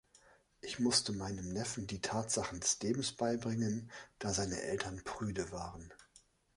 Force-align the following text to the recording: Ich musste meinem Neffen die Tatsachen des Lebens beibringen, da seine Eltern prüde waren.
Ich 0.61 0.79
musste 0.79 1.13
meinem 1.13 1.49
Neffen 1.53 1.85
die 1.85 2.01
Tatsachen 2.01 2.59
des 2.59 2.81
Lebens 2.81 3.11
beibringen, 3.11 3.91
da 4.17 4.33
seine 4.33 4.59
Eltern 4.59 4.99
prüde 5.03 5.51
waren. 5.51 5.93